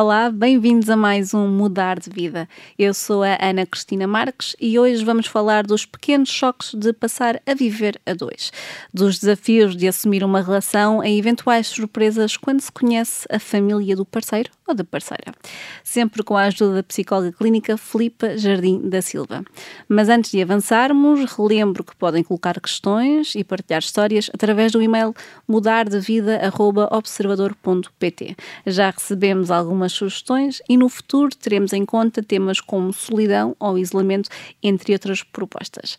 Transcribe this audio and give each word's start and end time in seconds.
Olá, 0.00 0.30
bem-vindos 0.30 0.88
a 0.88 0.96
mais 0.96 1.34
um 1.34 1.48
Mudar 1.48 1.98
de 1.98 2.08
Vida. 2.08 2.48
Eu 2.78 2.94
sou 2.94 3.24
a 3.24 3.36
Ana 3.42 3.66
Cristina 3.66 4.06
Marques 4.06 4.54
e 4.60 4.78
hoje 4.78 5.04
vamos 5.04 5.26
falar 5.26 5.66
dos 5.66 5.84
pequenos 5.84 6.28
choques 6.28 6.72
de 6.72 6.92
passar 6.92 7.42
a 7.44 7.52
viver 7.52 8.00
a 8.06 8.14
dois, 8.14 8.52
dos 8.94 9.18
desafios 9.18 9.74
de 9.74 9.88
assumir 9.88 10.22
uma 10.22 10.40
relação 10.40 11.02
em 11.02 11.18
eventuais 11.18 11.66
surpresas 11.66 12.36
quando 12.36 12.60
se 12.60 12.70
conhece 12.70 13.26
a 13.28 13.40
família 13.40 13.96
do 13.96 14.04
parceiro 14.04 14.52
ou 14.68 14.74
da 14.74 14.84
parceira. 14.84 15.34
Sempre 15.82 16.22
com 16.22 16.36
a 16.36 16.42
ajuda 16.42 16.76
da 16.76 16.82
psicóloga 16.82 17.32
clínica 17.32 17.76
Filipa 17.76 18.36
Jardim 18.36 18.88
da 18.88 19.02
Silva. 19.02 19.42
Mas 19.88 20.08
antes 20.08 20.30
de 20.30 20.40
avançarmos, 20.42 21.32
relembro 21.32 21.82
que 21.82 21.96
podem 21.96 22.22
colocar 22.22 22.60
questões 22.60 23.34
e 23.34 23.42
partilhar 23.42 23.80
histórias 23.80 24.30
através 24.32 24.70
do 24.70 24.80
e-mail 24.82 25.12
mudardevida.observador.pt. 25.48 28.36
Já 28.66 28.90
recebemos 28.90 29.50
algumas 29.50 29.88
algumas 29.88 29.92
sugestões 29.92 30.62
e 30.68 30.76
no 30.76 30.88
futuro 30.88 31.34
teremos 31.34 31.72
em 31.72 31.84
conta 31.84 32.22
temas 32.22 32.60
como 32.60 32.92
solidão 32.92 33.56
ou 33.58 33.78
isolamento, 33.78 34.28
entre 34.62 34.92
outras 34.92 35.22
propostas. 35.22 35.96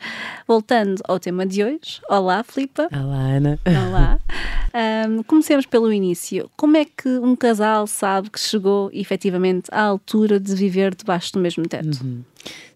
Voltando 0.47 1.01
ao 1.07 1.19
tema 1.19 1.45
de 1.45 1.63
hoje, 1.63 2.01
olá 2.09 2.43
Filipa. 2.43 2.87
Olá 2.91 3.17
Ana. 3.17 3.59
Olá. 3.65 4.19
Um, 4.71 5.23
comecemos 5.23 5.65
pelo 5.65 5.91
início. 5.91 6.47
Como 6.55 6.77
é 6.77 6.85
que 6.85 7.09
um 7.17 7.35
casal 7.35 7.87
sabe 7.87 8.29
que 8.29 8.39
chegou 8.39 8.58
efetivamente 8.93 9.69
à 9.71 9.83
altura 9.83 10.39
de 10.39 10.53
viver 10.55 10.95
debaixo 10.95 11.33
do 11.33 11.39
mesmo 11.39 11.67
teto? 11.67 12.03
Uhum. 12.03 12.23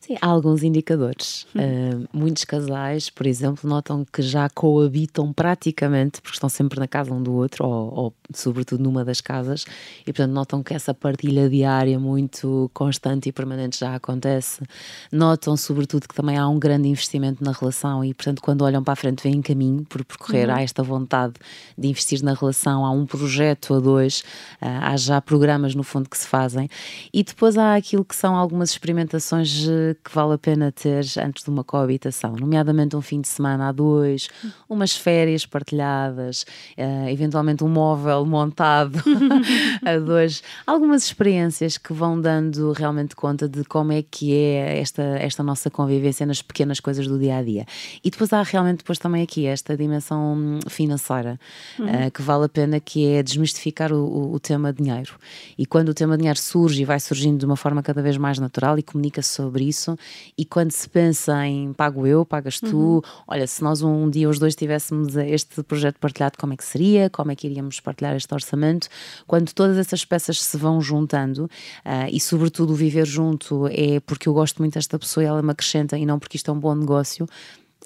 Sim, 0.06 0.18
há 0.20 0.28
alguns 0.28 0.64
indicadores. 0.64 1.44
Uh, 1.56 2.06
muitos 2.12 2.44
casais, 2.44 3.10
por 3.10 3.26
exemplo, 3.26 3.70
notam 3.70 4.04
que 4.04 4.22
já 4.22 4.50
coabitam 4.50 5.32
praticamente, 5.32 6.22
porque 6.22 6.36
estão 6.36 6.50
sempre 6.50 6.78
na 6.78 6.90
casa 6.90 7.14
um 7.14 7.24
do 7.24 7.32
outro, 7.32 7.66
ou, 7.66 7.94
ou, 7.96 8.14
sobretudo 8.34 8.84
numa 8.84 9.06
das 9.06 9.22
casas, 9.22 9.64
e 10.02 10.12
portanto 10.12 10.34
notam 10.34 10.62
que 10.62 10.74
essa 10.74 10.94
partilha 10.94 11.50
diária 11.50 11.98
muito 11.98 12.70
constante 12.74 13.30
e 13.30 13.32
permanente 13.32 13.80
já 13.80 13.96
acontece. 13.96 14.62
Notam, 15.10 15.56
sobretudo, 15.56 16.06
que 16.06 16.14
também 16.14 16.38
há 16.38 16.50
um 16.50 16.60
grande 16.60 16.90
investimento 16.90 17.42
na 17.42 17.54
relação, 17.54 18.04
e 18.04 18.14
portanto, 18.14 18.42
quando 18.42 18.64
olham 18.64 18.84
para 18.84 18.92
a 18.92 18.98
frente, 18.98 19.24
vêm 19.24 19.42
caminho 19.42 19.86
por 19.86 20.04
percorrer. 20.04 20.50
Uhum. 20.50 20.56
Há 20.56 20.62
esta 20.64 20.84
vontade 20.84 21.36
de 21.78 21.88
investir 21.88 22.22
na 22.22 22.34
relação, 22.34 22.86
há 22.86 22.92
um 22.92 23.06
projeto 23.06 23.74
a 23.74 23.80
dois, 23.80 24.20
uh, 24.62 24.66
há 24.82 24.98
já 24.98 25.22
programas, 25.22 25.74
no 25.74 25.84
fundo, 25.84 26.10
que 26.10 26.18
se 26.18 26.28
fazem, 26.28 26.68
e 27.14 27.24
depois 27.24 27.58
há 27.58 27.76
aquilo 27.76 28.04
que 28.04 28.18
são 28.18 28.36
algumas 28.36 28.72
experimentações 28.72 29.66
que 29.94 30.14
vale 30.14 30.34
a 30.34 30.38
pena 30.38 30.72
ter 30.72 31.06
antes 31.24 31.44
de 31.44 31.50
uma 31.50 31.64
coabitação, 31.64 32.36
nomeadamente 32.36 32.96
um 32.96 33.02
fim 33.02 33.22
de 33.22 33.28
semana 33.28 33.70
a 33.70 33.72
dois, 33.72 34.30
umas 34.70 34.96
férias 34.96 35.46
partilhadas, 35.46 36.46
uh, 36.78 37.10
eventualmente 37.10 37.64
um 37.64 37.70
móvel 37.70 38.26
montado 38.26 39.00
a 39.86 39.98
dois, 39.98 40.44
algumas 40.66 41.04
experiências 41.04 41.78
que 41.78 41.94
vão 41.94 42.20
dando 42.20 42.72
realmente 42.72 43.16
conta 43.16 43.48
de 43.48 43.64
como 43.64 43.92
é 43.92 44.02
que 44.02 44.34
é 44.34 44.80
esta, 44.80 45.02
esta 45.02 45.44
nossa 45.44 45.70
convivência 45.70 46.26
nas 46.26 46.42
pequenas 46.42 46.80
coisas 46.80 47.08
do 47.08 47.20
dia 47.20 47.38
a 47.38 47.44
dia. 47.44 47.66
E 48.04 48.10
depois 48.10 48.32
há 48.34 48.42
realmente 48.44 48.78
depois 48.78 49.00
também 49.00 49.24
aqui 49.24 49.46
esta 49.46 49.76
dimensão 49.76 50.60
financeira 50.68 51.40
uhum. 51.78 51.86
uh, 51.86 52.12
que 52.12 52.22
vale 52.22 52.46
a 52.46 52.50
pena 52.50 52.80
que 52.80 53.08
é 53.08 53.24
desmistificar 53.24 53.92
o, 53.92 54.06
o, 54.06 54.34
o 54.34 54.40
tema 54.40 54.72
dinheiro. 54.72 55.16
E 55.58 55.66
quando 55.66 55.90
o 55.90 55.94
tema 55.94 56.18
dinheiro 56.18 56.40
surge 56.40 56.82
e 56.82 56.86
vai 56.86 57.00
surgindo 57.00 57.40
de 57.40 57.46
uma 57.46 57.56
forma 57.56 57.82
cada 57.82 58.02
vez 58.02 58.18
mais 58.18 58.40
natural 58.40 58.78
e 58.78 58.84
comunica-se 58.84 59.30
sobre 59.30 59.64
isso, 59.66 59.83
isso. 59.84 59.98
E 60.38 60.46
quando 60.46 60.72
se 60.72 60.88
pensa 60.90 61.46
em 61.46 61.74
pago 61.74 62.08
eu, 62.08 62.26
pagas 62.26 62.60
tu, 62.60 62.78
uhum. 62.78 63.02
olha, 63.28 63.46
se 63.46 63.62
nós 63.64 63.82
um 63.82 64.10
dia 64.10 64.30
os 64.30 64.40
dois 64.40 64.56
tivéssemos 64.56 65.16
este 65.16 65.62
projeto 65.64 66.00
partilhado, 66.00 66.38
como 66.38 66.54
é 66.54 66.58
que 66.58 66.64
seria? 66.64 67.10
Como 67.10 67.32
é 67.32 67.36
que 67.36 67.48
iríamos 67.48 67.80
partilhar 67.80 68.16
este 68.16 68.34
orçamento? 68.34 68.88
Quando 69.28 69.52
todas 69.54 69.78
essas 69.78 70.06
peças 70.06 70.42
se 70.42 70.58
vão 70.58 70.82
juntando 70.82 71.46
uh, 71.46 72.10
e, 72.12 72.20
sobretudo, 72.20 72.74
viver 72.74 73.06
junto 73.06 73.68
é 73.68 74.00
porque 74.00 74.30
eu 74.30 74.34
gosto 74.34 74.60
muito 74.60 74.76
desta 74.76 74.98
pessoa 74.98 75.24
e 75.24 75.28
ela 75.28 75.42
me 75.42 75.52
acrescenta 75.52 75.98
e 75.98 76.06
não 76.06 76.18
porque 76.18 76.38
isto 76.38 76.50
é 76.50 76.54
um 76.54 76.60
bom 76.60 76.74
negócio, 76.76 77.28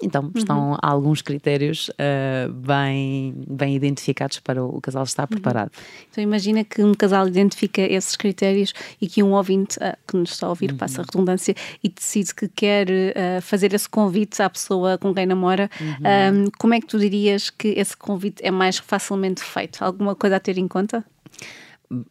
então, 0.02 0.24
uhum. 0.24 0.32
estão 0.34 0.70
uhum. 0.70 0.76
alguns 0.80 1.22
critérios 1.22 1.88
uh, 1.90 2.52
bem, 2.52 3.34
bem 3.48 3.74
identificados 3.74 4.38
para 4.40 4.62
o, 4.64 4.76
o 4.76 4.80
casal 4.80 5.02
estar 5.04 5.24
uhum. 5.24 5.28
preparado. 5.28 5.70
Uhum. 5.76 6.06
Então, 6.10 6.24
imagina 6.24 6.64
que 6.64 6.82
um 6.82 6.94
casal 6.94 7.26
identifica 7.26 7.80
esses 7.82 8.16
critérios 8.16 8.72
e 9.00 9.08
que 9.08 9.22
um 9.22 9.32
ouvinte 9.32 9.78
uh, 9.78 9.96
que 10.06 10.16
nos 10.16 10.32
está 10.32 10.46
a 10.46 10.50
ouvir, 10.50 10.70
uhum. 10.70 10.76
passa 10.76 11.02
a 11.02 11.04
redundância, 11.04 11.54
e 11.82 11.88
decide 11.88 12.34
que 12.34 12.48
quer 12.48 12.88
uh, 12.88 13.42
fazer 13.42 13.74
esse 13.74 13.88
convite 13.88 14.40
à 14.42 14.48
pessoa 14.48 14.98
com 14.98 15.14
quem 15.14 15.26
namora. 15.26 15.70
Um, 15.80 16.50
como 16.58 16.74
é 16.74 16.80
que 16.80 16.86
tu 16.86 16.98
dirias 16.98 17.50
que 17.50 17.68
esse 17.68 17.96
convite 17.96 18.42
é 18.44 18.50
mais 18.50 18.78
facilmente 18.78 19.42
feito? 19.42 19.84
Alguma 19.84 20.14
coisa 20.14 20.36
a 20.36 20.40
ter 20.40 20.58
em 20.58 20.68
conta? 20.68 21.04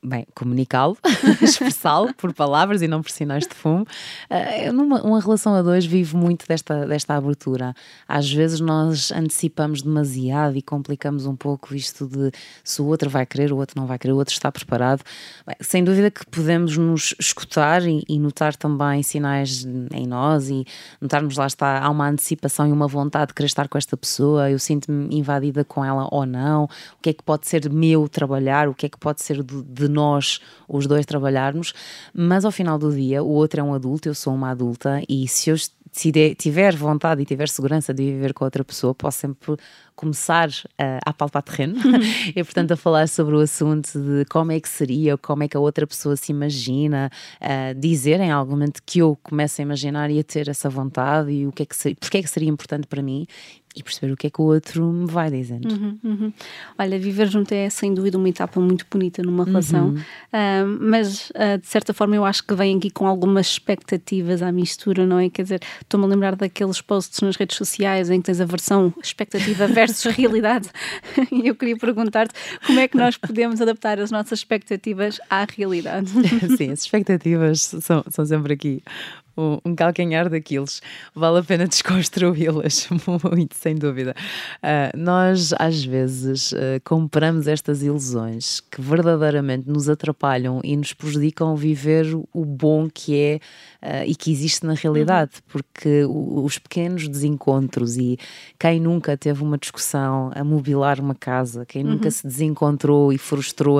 Bem, 0.03 0.25
comunicá-lo, 0.33 0.97
expressá-lo 1.41 2.13
por 2.15 2.33
palavras 2.33 2.81
e 2.81 2.87
não 2.87 3.01
por 3.01 3.11
sinais 3.11 3.45
de 3.45 3.53
fumo. 3.53 3.85
Uh, 4.29 4.73
numa 4.73 5.01
uma 5.01 5.19
relação 5.19 5.53
a 5.53 5.61
dois 5.61 5.85
vive 5.85 6.15
muito 6.15 6.47
desta, 6.47 6.85
desta 6.85 7.15
abertura. 7.15 7.73
Às 8.07 8.31
vezes 8.31 8.59
nós 8.59 9.11
antecipamos 9.11 9.81
demasiado 9.81 10.57
e 10.57 10.61
complicamos 10.61 11.25
um 11.25 11.35
pouco 11.35 11.75
isto 11.75 12.07
de 12.07 12.31
se 12.63 12.81
o 12.81 12.85
outro 12.85 13.09
vai 13.09 13.25
querer, 13.25 13.51
o 13.51 13.57
outro 13.57 13.79
não 13.79 13.87
vai 13.87 13.99
querer, 13.99 14.13
o 14.13 14.17
outro 14.17 14.33
está 14.33 14.51
preparado. 14.51 15.03
Bem, 15.45 15.55
sem 15.61 15.83
dúvida 15.83 16.09
que 16.09 16.25
podemos 16.25 16.77
nos 16.77 17.13
escutar 17.19 17.85
e, 17.85 18.03
e, 18.07 18.19
notar 18.19 18.55
também 18.55 19.03
sinais 19.03 19.65
em 19.93 20.07
nós 20.07 20.49
e 20.49 20.65
notarmos 20.99 21.37
lá 21.37 21.47
está, 21.47 21.79
há 21.79 21.89
uma 21.89 22.09
antecipação 22.09 22.67
e 22.67 22.71
uma 22.71 22.87
vontade 22.87 23.27
de 23.27 23.33
querer 23.33 23.47
estar 23.47 23.67
com 23.67 23.77
esta 23.77 23.95
pessoa, 23.95 24.49
eu 24.49 24.59
sinto-me 24.59 25.15
invadida 25.15 25.63
com 25.63 25.83
ela 25.83 26.07
ou 26.11 26.25
não, 26.25 26.65
o 26.65 27.01
que 27.01 27.09
é 27.09 27.13
que 27.13 27.23
pode 27.23 27.47
ser 27.47 27.69
meu 27.69 28.07
trabalhar, 28.09 28.67
o 28.67 28.73
que 28.73 28.85
é 28.85 28.89
que 28.89 28.97
pode 28.97 29.21
ser 29.21 29.43
do, 29.43 29.66
de 29.67 29.87
nós 29.87 30.39
os 30.67 30.87
dois 30.87 31.05
trabalharmos, 31.05 31.73
mas 32.13 32.45
ao 32.45 32.51
final 32.51 32.77
do 32.77 32.91
dia 32.91 33.23
o 33.23 33.29
outro 33.29 33.59
é 33.59 33.63
um 33.63 33.73
adulto, 33.73 34.09
eu 34.09 34.15
sou 34.15 34.33
uma 34.33 34.51
adulta 34.51 35.01
e 35.07 35.27
se 35.27 35.49
eu 35.49 35.55
tiver 36.37 36.75
vontade 36.75 37.21
e 37.21 37.25
tiver 37.25 37.49
segurança 37.49 37.93
de 37.93 38.03
viver 38.03 38.33
com 38.33 38.45
outra 38.45 38.63
pessoa, 38.63 38.93
posso 38.93 39.19
sempre 39.19 39.57
começar 39.95 40.49
uh, 40.49 40.99
a 41.03 41.13
palpar 41.13 41.41
terreno. 41.41 41.75
E, 42.35 42.43
portanto, 42.43 42.71
a 42.71 42.77
falar 42.77 43.07
sobre 43.07 43.35
o 43.35 43.39
assunto 43.39 43.99
de 43.99 44.25
como 44.25 44.51
é 44.51 44.59
que 44.59 44.69
seria, 44.69 45.17
como 45.17 45.43
é 45.43 45.47
que 45.47 45.57
a 45.57 45.59
outra 45.59 45.87
pessoa 45.87 46.15
se 46.15 46.31
imagina, 46.31 47.09
uh, 47.41 47.79
dizer 47.79 48.19
em 48.19 48.31
algum 48.31 48.51
momento 48.51 48.81
que 48.85 48.99
eu 48.99 49.17
começo 49.23 49.61
a 49.61 49.63
imaginar 49.63 50.11
e 50.11 50.19
a 50.19 50.23
ter 50.23 50.49
essa 50.49 50.69
vontade 50.69 51.31
e 51.31 51.47
o 51.47 51.51
que 51.51 51.63
é 51.63 51.65
que, 51.65 51.75
seria, 51.75 51.97
porque 51.99 52.17
é 52.17 52.21
que 52.21 52.29
seria 52.29 52.49
importante 52.49 52.85
para 52.85 53.01
mim 53.01 53.25
e 53.77 53.83
perceber 53.83 54.11
o 54.11 54.17
que 54.17 54.27
é 54.27 54.29
que 54.29 54.41
o 54.41 54.45
outro 54.45 54.91
me 54.91 55.05
vai 55.05 55.29
dizendo. 55.29 55.69
Uhum, 55.71 55.99
uhum. 56.03 56.33
Olha, 56.77 56.97
viver 56.97 57.27
junto 57.27 57.53
é 57.53 57.69
sem 57.69 57.93
dúvida 57.93 58.17
uma 58.17 58.27
etapa 58.27 58.59
muito 58.59 58.85
bonita 58.89 59.21
numa 59.21 59.45
relação, 59.45 59.89
uhum. 59.89 59.95
uh, 59.95 60.77
mas 60.81 61.29
uh, 61.29 61.59
de 61.61 61.67
certa 61.67 61.93
forma 61.93 62.15
eu 62.15 62.25
acho 62.25 62.43
que 62.43 62.55
vem 62.55 62.77
aqui 62.77 62.89
com 62.89 63.05
algumas 63.05 63.47
expectativas 63.47 64.41
à 64.41 64.51
mistura, 64.51 65.05
não 65.05 65.19
é? 65.19 65.29
Quer 65.29 65.43
dizer, 65.43 65.61
estou-me 65.81 66.05
a 66.05 66.09
lembrar 66.09 66.35
daqueles 66.35 66.81
posts 66.81 67.21
nas 67.21 67.35
redes 67.35 67.55
sociais 67.55 68.09
em 68.09 68.19
que 68.19 68.25
tens 68.25 68.41
a 68.41 68.45
versão 68.45 68.91
expectativa 69.01 69.67
versus 69.67 70.05
realidade. 70.15 70.69
e 71.31 71.47
eu 71.47 71.55
queria 71.55 71.77
perguntar-te 71.77 72.33
como 72.65 72.79
é 72.79 72.87
que 72.87 72.97
nós 72.97 73.15
podemos 73.15 73.61
adaptar 73.61 73.99
as 73.99 74.09
nossas 74.09 74.39
expectativas 74.39 75.19
à 75.29 75.45
realidade. 75.45 76.09
Sim, 76.57 76.71
as 76.71 76.81
expectativas 76.81 77.61
são, 77.61 78.03
são 78.09 78.25
sempre 78.25 78.53
aqui 78.53 78.81
um, 79.37 79.75
calcanhar 79.75 80.29
daqueles. 80.29 80.81
Vale 81.13 81.39
a 81.39 81.43
pena 81.43 81.67
desconstruí-las, 81.67 82.89
muito, 83.31 83.55
sem 83.55 83.75
dúvida. 83.75 84.15
Uh, 84.57 84.97
nós, 84.97 85.53
às 85.57 85.83
vezes, 85.83 86.51
uh, 86.51 86.81
compramos 86.83 87.47
estas 87.47 87.83
ilusões 87.83 88.59
que 88.59 88.81
verdadeiramente 88.81 89.69
nos 89.69 89.87
atrapalham 89.87 90.59
e 90.63 90.75
nos 90.75 90.93
prejudicam 90.93 91.55
viver 91.55 92.05
o 92.33 92.45
bom 92.45 92.89
que 92.91 93.15
é 93.15 93.39
uh, 93.83 94.03
e 94.05 94.15
que 94.15 94.31
existe 94.31 94.65
na 94.65 94.73
realidade, 94.73 95.31
uhum. 95.35 95.41
porque 95.47 96.05
os 96.05 96.57
pequenos 96.57 97.07
desencontros 97.07 97.97
e 97.97 98.17
quem 98.59 98.79
nunca 98.79 99.15
teve 99.15 99.43
uma 99.43 99.57
discussão 99.57 100.31
a 100.33 100.43
mobilar 100.43 100.99
uma 100.99 101.15
casa, 101.15 101.65
quem 101.65 101.83
uhum. 101.83 101.91
nunca 101.91 102.09
se 102.09 102.25
desencontrou 102.25 103.13
e 103.13 103.17
frustrou, 103.17 103.77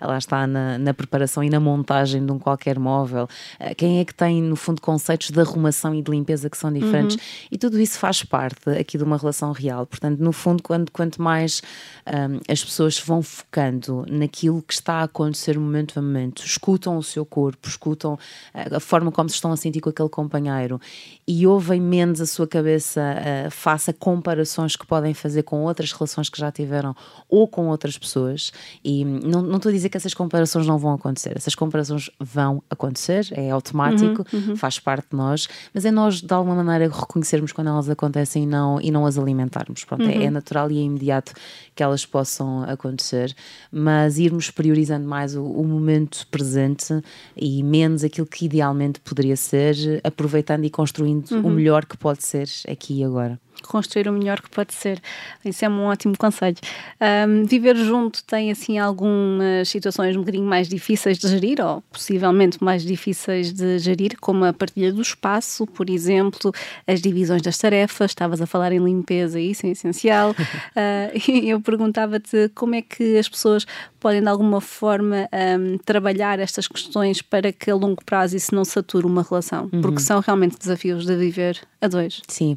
lá 0.00 0.18
está, 0.18 0.46
na, 0.46 0.78
na, 0.78 0.94
preparação 0.94 1.42
e 1.42 1.50
na 1.50 1.58
montagem 1.58 2.24
de 2.24 2.30
um 2.30 2.38
qualquer 2.38 2.78
móvel, 2.78 3.28
quem 3.76 4.00
é 4.00 4.04
que 4.04 4.14
tem, 4.14 4.42
no 4.42 4.56
fundo, 4.56 4.80
conceitos 5.00 5.30
de 5.30 5.40
arrumação 5.40 5.94
e 5.94 6.02
de 6.02 6.10
limpeza 6.10 6.50
que 6.50 6.56
são 6.56 6.70
diferentes 6.70 7.16
uhum. 7.16 7.22
e 7.50 7.58
tudo 7.58 7.80
isso 7.80 7.98
faz 7.98 8.22
parte 8.22 8.68
aqui 8.78 8.98
de 8.98 9.04
uma 9.04 9.16
relação 9.16 9.50
real. 9.50 9.86
Portanto, 9.86 10.20
no 10.20 10.32
fundo, 10.32 10.62
quando, 10.62 10.90
quanto 10.90 11.22
mais 11.22 11.62
um, 12.06 12.40
as 12.46 12.62
pessoas 12.62 12.98
vão 12.98 13.22
focando 13.22 14.04
naquilo 14.08 14.62
que 14.62 14.74
está 14.74 14.96
a 14.96 15.02
acontecer 15.04 15.58
momento 15.58 15.98
a 15.98 16.02
momento, 16.02 16.44
escutam 16.44 16.98
o 16.98 17.02
seu 17.02 17.24
corpo, 17.24 17.66
escutam 17.66 18.18
a 18.54 18.78
forma 18.78 19.10
como 19.10 19.28
se 19.28 19.36
estão 19.36 19.50
a 19.50 19.56
sentir 19.56 19.80
com 19.80 19.88
aquele 19.88 20.08
companheiro 20.08 20.78
e 21.26 21.46
ouvem 21.46 21.80
menos 21.80 22.20
a 22.20 22.26
sua 22.26 22.46
cabeça 22.46 23.00
uh, 23.00 23.50
face 23.50 23.90
a 23.90 23.94
comparações 23.94 24.76
que 24.76 24.86
podem 24.86 25.14
fazer 25.14 25.44
com 25.44 25.62
outras 25.62 25.92
relações 25.92 26.28
que 26.28 26.38
já 26.38 26.52
tiveram 26.52 26.94
ou 27.28 27.48
com 27.48 27.68
outras 27.68 27.96
pessoas. 27.96 28.52
E 28.84 29.04
não, 29.04 29.40
não 29.40 29.56
estou 29.56 29.70
a 29.70 29.72
dizer 29.72 29.88
que 29.88 29.96
essas 29.96 30.12
comparações 30.12 30.66
não 30.66 30.76
vão 30.76 30.92
acontecer, 30.92 31.32
essas 31.36 31.54
comparações 31.54 32.10
vão 32.18 32.62
acontecer, 32.68 33.28
é 33.32 33.50
automático, 33.50 34.26
uhum, 34.32 34.48
uhum. 34.50 34.56
faz 34.56 34.78
parte 34.78 34.89
parte 34.90 35.10
de 35.10 35.16
nós, 35.16 35.48
mas 35.72 35.84
é 35.84 35.90
nós 35.92 36.20
de 36.20 36.34
alguma 36.34 36.64
maneira 36.64 36.92
reconhecermos 36.92 37.52
quando 37.52 37.68
elas 37.68 37.88
acontecem 37.88 38.42
e 38.42 38.46
não, 38.46 38.80
e 38.80 38.90
não 38.90 39.06
as 39.06 39.16
alimentarmos. 39.16 39.84
Pronto, 39.84 40.02
uhum. 40.02 40.10
é, 40.10 40.16
é, 40.16 40.26
uhum. 40.26 40.32
natural 40.32 40.68
e 40.68 40.78
é 40.78 40.82
imediato 40.82 41.32
que 41.76 41.82
elas 41.82 42.04
possam 42.04 42.64
acontecer, 42.64 43.32
mas 43.70 44.18
irmos 44.18 44.50
priorizando 44.50 45.06
mais 45.06 45.36
o, 45.36 45.44
o 45.44 45.64
momento 45.64 46.26
presente 46.28 47.00
e 47.36 47.62
menos 47.62 48.02
aquilo 48.02 48.26
que 48.26 48.46
idealmente 48.46 48.98
poderia 48.98 49.36
ser, 49.36 49.76
aproveitando 50.02 50.64
e 50.64 50.70
construindo 50.70 51.30
uhum. 51.30 51.46
o 51.46 51.50
melhor 51.50 51.84
que 51.86 51.96
pode 51.96 52.24
ser 52.24 52.48
aqui 52.68 53.00
e 53.00 53.04
agora 53.04 53.38
construir 53.62 54.08
o 54.08 54.12
melhor 54.12 54.40
que 54.40 54.50
pode 54.50 54.74
ser. 54.74 55.00
Isso 55.44 55.64
é 55.64 55.68
um 55.68 55.84
ótimo 55.84 56.16
conselho. 56.16 56.56
Um, 57.00 57.44
viver 57.44 57.76
junto 57.76 58.22
tem 58.24 58.50
assim 58.50 58.78
algumas 58.78 59.68
situações 59.68 60.16
um 60.16 60.20
bocadinho 60.20 60.44
mais 60.44 60.68
difíceis 60.68 61.18
de 61.18 61.28
gerir, 61.28 61.60
ou 61.64 61.82
possivelmente 61.90 62.62
mais 62.62 62.82
difíceis 62.82 63.52
de 63.52 63.78
gerir, 63.78 64.16
como 64.20 64.44
a 64.44 64.52
partilha 64.52 64.92
do 64.92 65.02
espaço, 65.02 65.66
por 65.66 65.88
exemplo, 65.88 66.52
as 66.86 67.00
divisões 67.00 67.42
das 67.42 67.56
tarefas. 67.58 68.10
Estavas 68.10 68.40
a 68.40 68.46
falar 68.46 68.72
em 68.72 68.78
limpeza, 68.78 69.40
isso 69.40 69.66
é 69.66 69.70
essencial. 69.70 70.30
uh, 70.30 71.30
eu 71.44 71.60
perguntava-te 71.60 72.50
como 72.54 72.74
é 72.74 72.82
que 72.82 73.18
as 73.18 73.28
pessoas 73.28 73.66
podem 73.98 74.22
de 74.22 74.28
alguma 74.28 74.60
forma 74.60 75.28
um, 75.58 75.78
trabalhar 75.78 76.38
estas 76.38 76.66
questões 76.66 77.22
para 77.22 77.52
que 77.52 77.70
a 77.70 77.74
longo 77.74 78.04
prazo 78.04 78.36
isso 78.36 78.54
não 78.54 78.64
sature 78.64 79.06
uma 79.06 79.22
relação, 79.22 79.68
uhum. 79.72 79.80
porque 79.80 80.00
são 80.00 80.20
realmente 80.20 80.58
desafios 80.58 81.04
de 81.04 81.16
viver 81.16 81.60
a 81.80 81.88
dois. 81.88 82.22
Sim. 82.28 82.56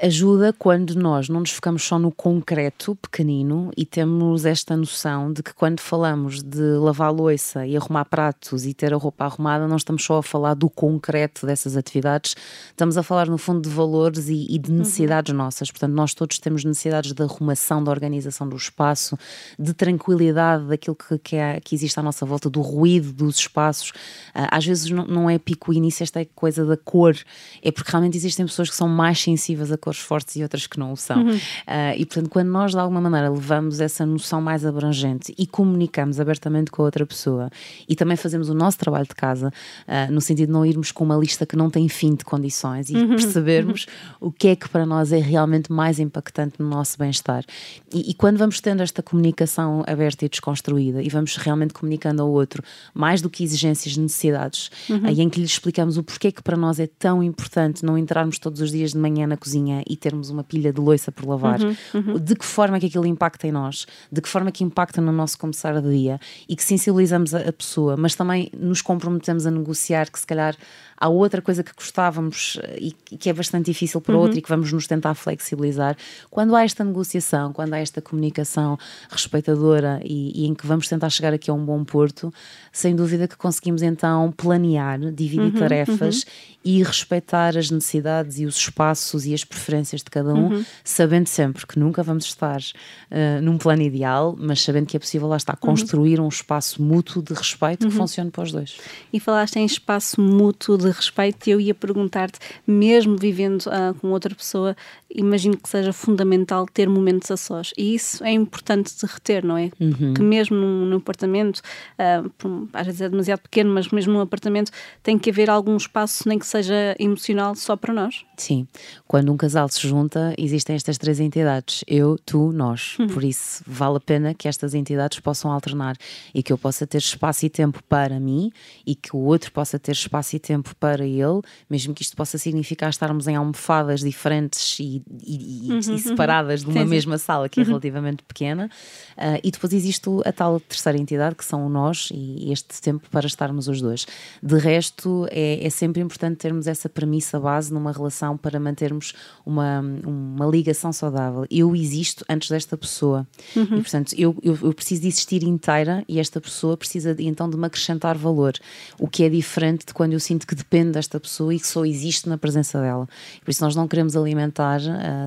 Ajuda 0.00 0.54
quando 0.54 0.94
nós 0.94 1.28
não 1.28 1.40
nos 1.40 1.50
focamos 1.50 1.82
só 1.82 1.98
no 1.98 2.10
concreto 2.10 2.96
pequenino 2.96 3.70
e 3.76 3.84
temos 3.84 4.46
esta 4.46 4.74
noção 4.74 5.30
de 5.30 5.42
que 5.42 5.52
quando 5.52 5.80
falamos 5.80 6.42
de 6.42 6.62
lavar 6.78 7.12
louça 7.12 7.66
e 7.66 7.76
arrumar 7.76 8.06
pratos 8.06 8.64
e 8.64 8.72
ter 8.72 8.94
a 8.94 8.96
roupa 8.96 9.26
arrumada, 9.26 9.68
não 9.68 9.76
estamos 9.76 10.02
só 10.02 10.16
a 10.16 10.22
falar 10.22 10.54
do 10.54 10.70
concreto 10.70 11.44
dessas 11.44 11.76
atividades, 11.76 12.34
estamos 12.70 12.96
a 12.96 13.02
falar 13.02 13.28
no 13.28 13.36
fundo 13.36 13.68
de 13.68 13.68
valores 13.68 14.30
e, 14.30 14.46
e 14.48 14.58
de 14.58 14.70
uhum. 14.70 14.78
necessidades 14.78 15.30
uhum. 15.30 15.36
nossas. 15.36 15.70
Portanto, 15.70 15.92
nós 15.92 16.14
todos 16.14 16.38
temos 16.38 16.64
necessidades 16.64 17.12
de 17.12 17.22
arrumação, 17.22 17.84
da 17.84 17.90
organização 17.90 18.48
do 18.48 18.56
espaço, 18.56 19.18
de 19.58 19.74
tranquilidade 19.74 20.64
daquilo 20.64 20.96
que, 20.96 21.18
que, 21.18 21.36
é, 21.36 21.60
que 21.60 21.74
existe 21.74 22.00
à 22.00 22.02
nossa 22.02 22.24
volta, 22.24 22.48
do 22.48 22.62
ruído 22.62 23.12
dos 23.12 23.36
espaços. 23.36 23.90
Uh, 23.90 24.48
às 24.50 24.64
vezes 24.64 24.88
não, 24.88 25.06
não 25.06 25.28
é 25.28 25.38
pico 25.38 25.70
início 25.70 26.02
esta 26.02 26.24
coisa 26.34 26.64
da 26.64 26.78
cor, 26.78 27.14
é 27.62 27.70
porque 27.70 27.90
realmente 27.90 28.16
existem 28.16 28.46
pessoas 28.46 28.70
que 28.70 28.76
são 28.76 28.88
mais 28.88 29.20
sensíveis 29.20 29.65
a 29.72 29.78
cores 29.78 30.00
fortes 30.00 30.36
e 30.36 30.42
outras 30.42 30.66
que 30.66 30.78
não 30.78 30.92
o 30.92 30.96
são. 30.96 31.22
Uhum. 31.22 31.34
Uh, 31.34 31.96
e 31.96 32.04
portanto, 32.06 32.30
quando 32.30 32.48
nós 32.48 32.72
de 32.72 32.78
alguma 32.78 33.00
maneira 33.00 33.30
levamos 33.30 33.80
essa 33.80 34.04
noção 34.04 34.40
mais 34.40 34.64
abrangente 34.64 35.34
e 35.36 35.46
comunicamos 35.46 36.20
abertamente 36.20 36.70
com 36.70 36.82
a 36.82 36.84
outra 36.84 37.06
pessoa 37.06 37.50
e 37.88 37.94
também 37.94 38.16
fazemos 38.16 38.48
o 38.48 38.54
nosso 38.54 38.78
trabalho 38.78 39.06
de 39.06 39.14
casa, 39.14 39.48
uh, 39.48 40.12
no 40.12 40.20
sentido 40.20 40.46
de 40.48 40.52
não 40.52 40.64
irmos 40.64 40.92
com 40.92 41.04
uma 41.04 41.16
lista 41.16 41.46
que 41.46 41.56
não 41.56 41.70
tem 41.70 41.88
fim 41.88 42.14
de 42.14 42.24
condições 42.24 42.90
e 42.90 42.96
uhum. 42.96 43.08
percebermos 43.08 43.86
uhum. 44.20 44.28
o 44.28 44.32
que 44.32 44.48
é 44.48 44.56
que 44.56 44.68
para 44.68 44.86
nós 44.86 45.12
é 45.12 45.18
realmente 45.18 45.72
mais 45.72 45.98
impactante 45.98 46.56
no 46.58 46.68
nosso 46.68 46.98
bem-estar. 46.98 47.44
E, 47.92 48.10
e 48.10 48.14
quando 48.14 48.38
vamos 48.38 48.60
tendo 48.60 48.82
esta 48.82 49.02
comunicação 49.02 49.84
aberta 49.86 50.24
e 50.24 50.28
desconstruída 50.28 51.02
e 51.02 51.08
vamos 51.08 51.36
realmente 51.36 51.74
comunicando 51.74 52.22
ao 52.22 52.30
outro 52.30 52.62
mais 52.94 53.20
do 53.20 53.30
que 53.30 53.42
exigências, 53.42 53.96
necessidades, 53.96 54.70
uhum. 54.88 55.06
em 55.06 55.28
que 55.28 55.40
lhe 55.40 55.46
explicamos 55.46 55.96
o 55.96 56.02
porquê 56.02 56.30
que 56.30 56.42
para 56.42 56.56
nós 56.56 56.78
é 56.78 56.86
tão 56.86 57.22
importante 57.22 57.84
não 57.84 57.96
entrarmos 57.96 58.38
todos 58.38 58.60
os 58.60 58.70
dias 58.70 58.92
de 58.92 58.98
manhã 58.98 59.26
na 59.26 59.36
cozinha 59.36 59.55
cozinha 59.56 59.82
e 59.88 59.96
termos 59.96 60.30
uma 60.30 60.44
pilha 60.44 60.72
de 60.72 60.80
louça 60.80 61.10
por 61.10 61.26
lavar, 61.26 61.60
uhum, 61.60 61.76
uhum. 61.94 62.18
de 62.18 62.34
que 62.34 62.44
forma 62.44 62.76
é 62.76 62.80
que 62.80 62.86
aquilo 62.86 63.06
impacta 63.06 63.46
em 63.46 63.52
nós, 63.52 63.86
de 64.10 64.20
que 64.20 64.28
forma 64.28 64.48
é 64.48 64.52
que 64.52 64.62
impacta 64.62 65.00
no 65.00 65.12
nosso 65.12 65.38
começar 65.38 65.80
de 65.80 65.90
dia 65.90 66.20
e 66.48 66.54
que 66.54 66.62
sensibilizamos 66.62 67.34
a, 67.34 67.40
a 67.40 67.52
pessoa, 67.52 67.96
mas 67.96 68.14
também 68.14 68.50
nos 68.56 68.82
comprometemos 68.82 69.46
a 69.46 69.50
negociar 69.50 70.10
que 70.10 70.18
se 70.18 70.26
calhar 70.26 70.56
há 70.96 71.08
outra 71.08 71.42
coisa 71.42 71.62
que 71.62 71.72
gostávamos 71.74 72.58
eh, 72.62 72.78
e 72.80 73.16
que 73.16 73.28
é 73.28 73.32
bastante 73.32 73.66
difícil 73.66 74.00
para 74.00 74.14
uhum. 74.14 74.22
outro 74.22 74.38
e 74.38 74.42
que 74.42 74.48
vamos 74.48 74.72
nos 74.72 74.86
tentar 74.86 75.14
flexibilizar. 75.14 75.96
Quando 76.30 76.56
há 76.56 76.64
esta 76.64 76.82
negociação, 76.84 77.52
quando 77.52 77.74
há 77.74 77.78
esta 77.78 78.00
comunicação 78.00 78.78
respeitadora 79.10 80.00
e, 80.02 80.42
e 80.42 80.46
em 80.46 80.54
que 80.54 80.66
vamos 80.66 80.88
tentar 80.88 81.10
chegar 81.10 81.32
aqui 81.32 81.50
a 81.50 81.54
um 81.54 81.64
bom 81.64 81.84
porto, 81.84 82.32
sem 82.72 82.94
dúvida 82.94 83.28
que 83.28 83.36
conseguimos 83.36 83.82
então 83.82 84.32
planear, 84.32 84.98
dividir 85.12 85.40
uhum, 85.40 85.50
tarefas 85.52 86.22
uhum. 86.22 86.28
e 86.64 86.82
respeitar 86.82 87.56
as 87.56 87.70
necessidades 87.70 88.38
e 88.38 88.46
os 88.46 88.56
espaços 88.56 89.26
e 89.26 89.34
as 89.34 89.44
preferências 89.44 90.02
de 90.02 90.10
cada 90.10 90.32
um, 90.34 90.48
uhum. 90.52 90.64
sabendo 90.84 91.26
sempre 91.26 91.66
que 91.66 91.78
nunca 91.78 92.02
vamos 92.02 92.24
estar 92.24 92.60
uh, 92.60 93.42
num 93.42 93.58
plano 93.58 93.82
ideal, 93.82 94.36
mas 94.38 94.62
sabendo 94.62 94.86
que 94.86 94.96
é 94.96 95.00
possível 95.00 95.28
lá 95.28 95.36
estar 95.36 95.54
uhum. 95.54 95.70
construir 95.70 96.20
um 96.20 96.28
espaço 96.28 96.82
mútuo 96.82 97.22
de 97.22 97.34
respeito 97.34 97.86
que 97.86 97.92
uhum. 97.92 98.00
funcione 98.00 98.30
para 98.30 98.44
os 98.44 98.52
dois. 98.52 98.76
E 99.12 99.20
falaste 99.20 99.56
em 99.56 99.64
espaço 99.64 100.20
mútuo 100.20 100.76
de 100.76 100.85
de 100.86 100.96
respeito, 100.96 101.48
eu 101.48 101.60
ia 101.60 101.74
perguntar-te, 101.74 102.38
mesmo 102.66 103.16
vivendo 103.16 103.62
uh, 103.66 103.94
com 104.00 104.08
outra 104.08 104.34
pessoa, 104.34 104.76
imagino 105.10 105.56
que 105.56 105.68
seja 105.68 105.92
fundamental 105.92 106.66
ter 106.66 106.88
momentos 106.88 107.30
a 107.30 107.36
sós. 107.36 107.72
E 107.76 107.94
isso 107.94 108.22
é 108.24 108.32
importante 108.32 108.94
de 108.96 109.06
reter, 109.06 109.44
não 109.44 109.56
é? 109.56 109.70
Uhum. 109.80 110.14
Que 110.14 110.22
mesmo 110.22 110.56
num, 110.56 110.86
num 110.86 110.96
apartamento, 110.96 111.58
uh, 111.58 112.68
às 112.72 112.86
vezes 112.86 113.00
é 113.00 113.08
demasiado 113.08 113.40
pequeno, 113.40 113.72
mas 113.72 113.88
mesmo 113.88 114.12
num 114.12 114.20
apartamento 114.20 114.70
tem 115.02 115.18
que 115.18 115.30
haver 115.30 115.48
algum 115.48 115.76
espaço, 115.76 116.28
nem 116.28 116.38
que 116.38 116.46
seja 116.46 116.96
emocional, 116.98 117.54
só 117.54 117.76
para 117.76 117.92
nós. 117.92 118.24
Sim. 118.36 118.66
Quando 119.06 119.32
um 119.32 119.36
casal 119.36 119.68
se 119.68 119.86
junta, 119.86 120.34
existem 120.36 120.76
estas 120.76 120.98
três 120.98 121.20
entidades: 121.20 121.84
eu, 121.86 122.18
tu, 122.24 122.52
nós. 122.52 122.98
Uhum. 122.98 123.06
Por 123.06 123.24
isso, 123.24 123.62
vale 123.66 123.96
a 123.96 124.00
pena 124.00 124.34
que 124.34 124.48
estas 124.48 124.74
entidades 124.74 125.20
possam 125.20 125.50
alternar 125.50 125.96
e 126.34 126.42
que 126.42 126.52
eu 126.52 126.58
possa 126.58 126.86
ter 126.86 126.98
espaço 126.98 127.46
e 127.46 127.50
tempo 127.50 127.82
para 127.88 128.20
mim 128.20 128.50
e 128.86 128.94
que 128.94 129.14
o 129.14 129.20
outro 129.20 129.52
possa 129.52 129.78
ter 129.78 129.92
espaço 129.92 130.36
e 130.36 130.38
tempo 130.38 130.74
para 130.76 131.06
ele, 131.06 131.40
mesmo 131.68 131.94
que 131.94 132.02
isto 132.02 132.16
possa 132.16 132.38
significar 132.38 132.90
estarmos 132.90 133.26
em 133.26 133.36
almofadas 133.36 134.00
diferentes 134.00 134.78
e, 134.80 134.95
e, 135.24 135.68
uhum, 135.70 135.78
e 135.78 135.90
uhum. 135.90 135.98
separadas 135.98 136.62
uhum. 136.62 136.72
de 136.72 136.78
uma 136.78 136.84
sim, 136.84 136.90
mesma 136.90 137.18
sim. 137.18 137.24
sala 137.24 137.48
que 137.48 137.60
é 137.60 137.62
uhum. 137.62 137.68
relativamente 137.68 138.22
pequena. 138.22 138.70
Uh, 139.16 139.40
e 139.42 139.50
depois 139.50 139.72
existe 139.72 140.08
a 140.24 140.32
tal 140.32 140.60
terceira 140.60 140.98
entidade 140.98 141.34
que 141.34 141.44
são 141.44 141.68
nós 141.68 142.10
e 142.12 142.52
este 142.52 142.80
tempo 142.80 143.08
para 143.10 143.26
estarmos 143.26 143.68
os 143.68 143.80
dois. 143.80 144.06
De 144.42 144.58
resto, 144.58 145.26
é, 145.30 145.64
é 145.64 145.70
sempre 145.70 146.02
importante 146.02 146.36
termos 146.36 146.66
essa 146.66 146.88
premissa 146.88 147.40
base 147.40 147.72
numa 147.72 147.92
relação 147.92 148.36
para 148.36 148.60
mantermos 148.60 149.14
uma, 149.44 149.80
uma 150.04 150.46
ligação 150.46 150.92
saudável. 150.92 151.46
Eu 151.50 151.74
existo 151.74 152.24
antes 152.28 152.50
desta 152.50 152.76
pessoa 152.76 153.26
uhum. 153.54 153.62
e, 153.64 153.82
portanto, 153.82 154.14
eu, 154.16 154.36
eu, 154.42 154.58
eu 154.62 154.72
preciso 154.72 155.02
de 155.02 155.08
existir 155.08 155.42
inteira 155.42 156.04
e 156.08 156.18
esta 156.18 156.40
pessoa 156.40 156.76
precisa 156.76 157.14
de, 157.14 157.26
então 157.26 157.48
de 157.48 157.56
me 157.56 157.66
acrescentar 157.66 158.16
valor, 158.16 158.54
o 158.98 159.08
que 159.08 159.24
é 159.24 159.28
diferente 159.28 159.86
de 159.86 159.94
quando 159.94 160.12
eu 160.12 160.20
sinto 160.20 160.46
que 160.46 160.54
depende 160.54 160.92
desta 160.92 161.18
pessoa 161.18 161.54
e 161.54 161.58
que 161.58 161.66
só 161.66 161.84
existe 161.84 162.28
na 162.28 162.38
presença 162.38 162.80
dela. 162.80 163.08
Por 163.44 163.50
isso, 163.50 163.62
nós 163.62 163.74
não 163.74 163.88
queremos 163.88 164.16
alimentar, 164.16 164.80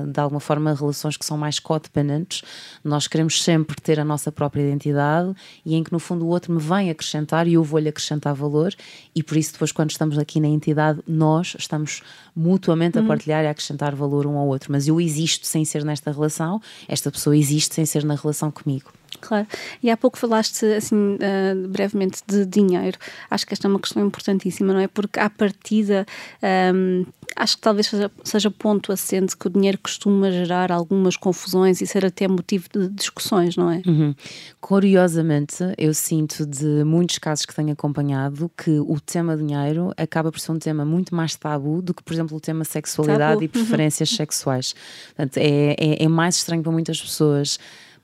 de 0.06 0.20
alguma 0.20 0.40
forma, 0.40 0.74
relações 0.74 1.16
que 1.16 1.24
são 1.24 1.36
mais 1.36 1.58
codependentes. 1.58 2.42
Nós 2.82 3.06
queremos 3.06 3.42
sempre 3.42 3.76
ter 3.80 4.00
a 4.00 4.04
nossa 4.04 4.30
própria 4.30 4.62
identidade 4.62 5.34
e 5.64 5.74
em 5.74 5.82
que, 5.82 5.92
no 5.92 5.98
fundo, 5.98 6.24
o 6.24 6.28
outro 6.28 6.52
me 6.52 6.60
vem 6.60 6.90
acrescentar 6.90 7.46
e 7.46 7.54
eu 7.54 7.62
vou-lhe 7.62 7.88
acrescentar 7.88 8.34
valor. 8.34 8.74
E 9.14 9.22
por 9.22 9.36
isso, 9.36 9.52
depois, 9.52 9.72
quando 9.72 9.90
estamos 9.90 10.18
aqui 10.18 10.40
na 10.40 10.48
entidade, 10.48 11.00
nós 11.06 11.54
estamos 11.58 12.02
mutuamente 12.34 12.98
a 12.98 13.02
uhum. 13.02 13.08
partilhar 13.08 13.44
e 13.44 13.46
a 13.46 13.50
acrescentar 13.50 13.94
valor 13.94 14.26
um 14.26 14.36
ao 14.36 14.46
outro. 14.46 14.72
Mas 14.72 14.88
eu 14.88 15.00
existo 15.00 15.46
sem 15.46 15.64
ser 15.64 15.84
nesta 15.84 16.10
relação, 16.10 16.60
esta 16.88 17.10
pessoa 17.10 17.36
existe 17.36 17.74
sem 17.74 17.86
ser 17.86 18.04
na 18.04 18.14
relação 18.14 18.50
comigo. 18.50 18.92
Claro. 19.20 19.46
E 19.82 19.90
há 19.90 19.96
pouco 19.96 20.18
falaste, 20.18 20.64
assim, 20.66 21.14
uh, 21.14 21.68
brevemente 21.68 22.20
de 22.26 22.44
dinheiro. 22.44 22.98
Acho 23.30 23.46
que 23.46 23.54
esta 23.54 23.66
é 23.66 23.70
uma 23.70 23.80
questão 23.80 24.04
importantíssima, 24.04 24.72
não 24.72 24.80
é? 24.80 24.88
Porque 24.88 25.18
à 25.18 25.30
partida, 25.30 26.06
um, 26.74 27.04
acho 27.36 27.56
que 27.56 27.62
talvez 27.62 27.86
seja, 27.86 28.10
seja 28.24 28.50
ponto 28.50 28.92
assente 28.92 29.36
que 29.36 29.46
o 29.46 29.50
dinheiro 29.50 29.78
costuma 29.78 30.30
gerar 30.30 30.70
algumas 30.70 31.16
confusões 31.16 31.80
e 31.80 31.86
ser 31.86 32.04
até 32.04 32.28
motivo 32.28 32.68
de 32.72 32.88
discussões, 32.88 33.56
não 33.56 33.70
é? 33.70 33.82
Uhum. 33.86 34.14
Curiosamente, 34.60 35.56
eu 35.78 35.94
sinto 35.94 36.46
de 36.46 36.84
muitos 36.84 37.18
casos 37.18 37.46
que 37.46 37.54
tenho 37.54 37.72
acompanhado 37.72 38.50
que 38.56 38.78
o 38.78 39.00
tema 39.00 39.36
dinheiro 39.36 39.92
acaba 39.96 40.30
por 40.30 40.40
ser 40.40 40.52
um 40.52 40.58
tema 40.58 40.84
muito 40.84 41.14
mais 41.14 41.34
tabu 41.34 41.80
do 41.82 41.94
que, 41.94 42.02
por 42.02 42.12
exemplo, 42.12 42.36
o 42.36 42.40
tema 42.40 42.64
sexualidade 42.64 43.32
tabu. 43.32 43.44
e 43.44 43.48
preferências 43.48 44.10
uhum. 44.10 44.16
sexuais. 44.16 44.74
Portanto, 45.08 45.36
é, 45.38 45.74
é, 45.78 46.04
é 46.04 46.08
mais 46.08 46.36
estranho 46.36 46.62
para 46.62 46.72
muitas 46.72 47.00
pessoas 47.00 47.58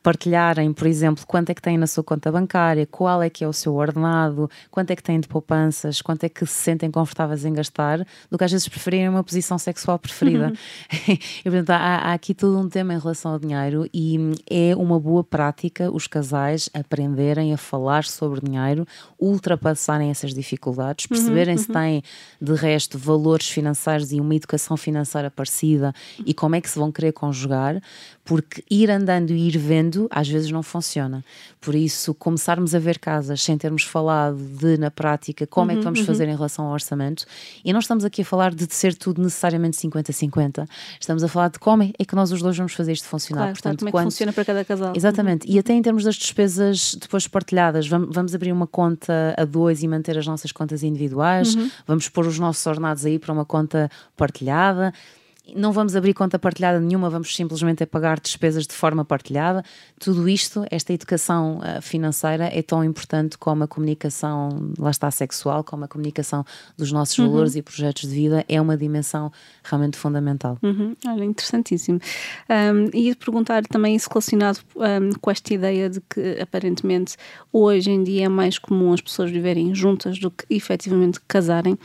partilharem, 0.07 0.73
por 0.73 0.87
exemplo, 0.87 1.27
quanto 1.27 1.51
é 1.51 1.55
que 1.55 1.61
têm 1.61 1.77
na 1.77 1.89
sua 1.89 2.05
conta 2.05 2.31
bancária, 2.31 2.87
qual 2.87 3.21
é 3.21 3.29
que 3.29 3.43
é 3.43 3.49
o 3.49 3.53
seu 3.53 3.75
ordenado, 3.75 4.49
quanto 4.71 4.93
é 4.93 4.95
que 4.95 5.03
têm 5.03 5.19
de 5.19 5.27
poupanças, 5.27 6.01
quanto 6.01 6.23
é 6.23 6.29
que 6.29 6.47
se 6.47 6.53
sentem 6.53 6.93
confortáveis 6.93 7.45
em 7.45 7.53
gastar, 7.53 8.07
do 8.31 8.39
que 8.39 8.45
às 8.45 8.53
vezes 8.53 8.69
preferirem 8.69 9.09
uma 9.09 9.25
posição 9.25 9.59
sexual 9.59 9.99
preferida. 9.99 10.47
Uhum. 10.47 11.17
e, 11.45 11.51
portanto, 11.51 11.71
há, 11.71 11.77
há, 11.77 12.13
aqui 12.13 12.35
todo 12.35 12.57
um 12.57 12.69
tema 12.69 12.95
em 12.95 13.01
relação 13.01 13.33
ao 13.33 13.39
dinheiro 13.41 13.91
e 13.93 14.17
é 14.49 14.77
uma 14.77 15.01
boa 15.01 15.25
prática 15.25 15.91
os 15.91 16.07
casais 16.07 16.71
aprenderem 16.73 17.53
a 17.53 17.57
falar 17.57 18.05
sobre 18.05 18.41
dinheiro, 18.41 18.87
ultrapassarem 19.19 20.09
essas 20.09 20.33
dificuldades, 20.33 21.07
uhum, 21.07 21.17
perceberem 21.17 21.57
uhum, 21.57 21.63
se 21.63 21.73
têm, 21.73 22.03
de 22.41 22.55
resto, 22.55 22.97
valores 22.97 23.49
financeiros 23.49 24.13
e 24.13 24.21
uma 24.21 24.37
educação 24.37 24.77
financeira 24.77 25.33
parecida 25.33 25.93
e 26.25 26.33
como 26.33 26.55
é 26.55 26.61
que 26.61 26.71
se 26.71 26.79
vão 26.79 26.93
querer 26.93 27.11
conjugar, 27.11 27.83
porque 28.25 28.63
ir 28.71 28.89
andando 28.89 29.33
e 29.33 29.49
ir 29.49 29.59
vendo 29.59 29.96
às 30.11 30.29
vezes 30.29 30.51
não 30.51 30.63
funciona. 30.63 31.25
Por 31.61 31.75
isso, 31.75 32.15
começarmos 32.15 32.75
a 32.75 32.79
ver 32.79 32.99
casas 32.99 33.43
sem 33.43 33.57
termos 33.57 33.83
falado 33.83 34.37
de, 34.37 34.77
na 34.77 34.91
prática, 34.91 35.47
como 35.47 35.71
uhum, 35.71 35.77
é 35.77 35.79
que 35.79 35.85
vamos 35.85 36.01
uhum. 36.01 36.07
fazer 36.07 36.29
em 36.29 36.35
relação 36.35 36.67
ao 36.67 36.73
orçamento, 36.73 37.25
e 37.65 37.73
não 37.73 37.81
estamos 37.81 38.05
aqui 38.05 38.23
a 38.23 38.25
falar 38.25 38.55
de 38.55 38.67
ser 38.73 38.95
tudo 38.95 39.23
necessariamente 39.23 39.77
50-50, 39.79 40.69
estamos 41.01 41.25
a 41.25 41.29
falar 41.29 41.49
de 41.49 41.59
como 41.59 41.83
é 41.83 42.05
que 42.05 42.15
nós 42.15 42.31
os 42.33 42.43
dois 42.43 42.57
vamos 42.57 42.73
fazer 42.73 42.93
isto 42.93 43.09
funcionar. 43.09 43.43
Claro, 43.43 43.53
Portanto, 43.55 43.79
como 43.79 43.89
é 43.89 43.93
que 43.93 44.05
funciona 44.05 44.33
para 44.33 44.45
cada 44.45 44.65
casal. 44.65 44.93
Exatamente, 44.95 45.47
uhum. 45.47 45.55
e 45.55 45.59
até 45.59 45.73
em 45.73 45.83
termos 45.83 46.05
das 46.05 46.17
despesas 46.17 46.95
depois 46.95 47.27
partilhadas, 47.27 47.87
vamos, 47.87 48.09
vamos 48.13 48.35
abrir 48.35 48.53
uma 48.53 48.67
conta 48.67 49.35
a 49.37 49.45
dois 49.45 49.83
e 49.83 49.89
manter 49.89 50.19
as 50.19 50.27
nossas 50.27 50.53
contas 50.53 50.83
individuais, 50.83 51.55
uhum. 51.55 51.71
vamos 51.87 52.09
pôr 52.09 52.27
os 52.27 52.39
nossos 52.39 52.67
ordenados 52.67 53.05
aí 53.05 53.19
para 53.19 53.33
uma 53.33 53.45
conta 53.45 53.91
partilhada 54.17 54.93
não 55.55 55.73
vamos 55.73 55.95
abrir 55.95 56.15
conta 56.15 56.39
partilhada 56.39 56.81
nenhuma, 56.81 57.09
vamos 57.09 57.35
simplesmente 57.35 57.85
pagar 57.87 58.19
despesas 58.19 58.67
de 58.67 58.75
forma 58.75 59.05
partilhada. 59.05 59.65
Tudo 59.99 60.29
isto, 60.29 60.65
esta 60.71 60.93
educação 60.93 61.59
uh, 61.59 61.81
financeira 61.81 62.51
é 62.53 62.63
tão 62.63 62.83
importante 62.83 63.39
como 63.39 63.65
a 63.65 63.69
comunicação, 63.69 64.73
lá 64.79 64.91
está, 64.91 65.11
sexual, 65.11 65.63
como 65.63 65.85
a 65.85 65.89
comunicação 65.89 66.45
dos 66.77 66.91
nossos 66.91 67.19
uhum. 67.19 67.31
valores 67.31 67.55
e 67.55 67.63
projetos 67.63 68.09
de 68.09 68.15
vida, 68.15 68.45
é 68.49 68.61
uma 68.61 68.77
dimensão 68.77 69.31
realmente 69.63 69.97
fundamental. 69.97 70.59
Uhum. 70.63 70.97
Olha, 71.07 71.25
interessantíssimo. 71.25 72.01
Um, 72.49 72.91
e 72.93 73.15
perguntar 73.15 73.65
também 73.67 73.95
isso 73.95 74.09
relacionado 74.11 74.59
um, 74.77 75.11
com 75.21 75.31
esta 75.31 75.55
ideia 75.55 75.89
de 75.89 76.01
que 76.01 76.41
aparentemente 76.41 77.17
hoje 77.53 77.91
em 77.91 78.03
dia 78.03 78.27
é 78.27 78.29
mais 78.29 78.59
comum 78.59 78.93
as 78.93 79.01
pessoas 79.01 79.31
viverem 79.31 79.75
juntas 79.75 80.19
do 80.19 80.31
que 80.31 80.45
efetivamente 80.51 81.21
casarem. 81.27 81.79